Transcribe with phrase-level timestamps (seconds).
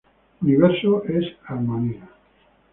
[0.41, 2.09] Universo es armonía.